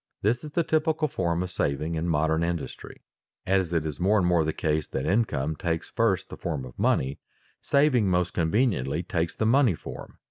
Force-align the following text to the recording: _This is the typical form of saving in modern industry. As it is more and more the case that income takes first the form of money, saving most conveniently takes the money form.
_This 0.23 0.43
is 0.43 0.53
the 0.53 0.63
typical 0.63 1.07
form 1.07 1.43
of 1.43 1.51
saving 1.51 1.93
in 1.93 2.09
modern 2.09 2.43
industry. 2.43 3.03
As 3.45 3.71
it 3.71 3.85
is 3.85 3.99
more 3.99 4.17
and 4.17 4.25
more 4.25 4.43
the 4.43 4.51
case 4.51 4.87
that 4.87 5.05
income 5.05 5.55
takes 5.55 5.91
first 5.91 6.29
the 6.31 6.37
form 6.37 6.65
of 6.65 6.79
money, 6.79 7.19
saving 7.61 8.07
most 8.09 8.33
conveniently 8.33 9.03
takes 9.03 9.35
the 9.35 9.45
money 9.45 9.75
form. 9.75 10.17